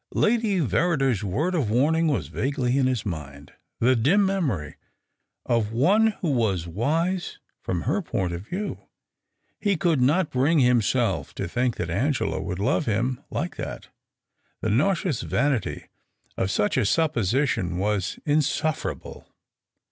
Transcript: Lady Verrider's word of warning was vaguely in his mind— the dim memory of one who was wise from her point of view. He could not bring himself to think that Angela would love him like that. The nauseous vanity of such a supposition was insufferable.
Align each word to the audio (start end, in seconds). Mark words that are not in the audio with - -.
Lady 0.15 0.59
Verrider's 0.59 1.23
word 1.23 1.53
of 1.53 1.69
warning 1.69 2.07
was 2.07 2.25
vaguely 2.27 2.75
in 2.75 2.87
his 2.87 3.05
mind— 3.05 3.53
the 3.79 3.95
dim 3.95 4.25
memory 4.25 4.75
of 5.45 5.71
one 5.71 6.07
who 6.21 6.31
was 6.31 6.67
wise 6.67 7.37
from 7.61 7.83
her 7.83 8.01
point 8.01 8.33
of 8.33 8.41
view. 8.47 8.79
He 9.59 9.77
could 9.77 10.01
not 10.01 10.31
bring 10.31 10.57
himself 10.57 11.35
to 11.35 11.47
think 11.47 11.75
that 11.75 11.91
Angela 11.91 12.41
would 12.41 12.57
love 12.57 12.87
him 12.87 13.21
like 13.29 13.57
that. 13.57 13.89
The 14.61 14.71
nauseous 14.71 15.21
vanity 15.21 15.85
of 16.35 16.49
such 16.49 16.77
a 16.77 16.85
supposition 16.87 17.77
was 17.77 18.17
insufferable. 18.25 19.27